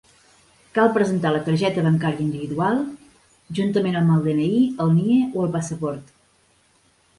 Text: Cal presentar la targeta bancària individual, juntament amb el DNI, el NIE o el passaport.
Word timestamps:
Cal 0.77 0.87
presentar 0.95 1.33
la 1.35 1.41
targeta 1.49 1.83
bancària 1.87 2.23
individual, 2.25 2.81
juntament 3.61 4.01
amb 4.01 4.17
el 4.17 4.27
DNI, 4.31 4.49
el 4.87 4.93
NIE 4.97 5.21
o 5.29 5.47
el 5.47 5.55
passaport. 5.61 6.13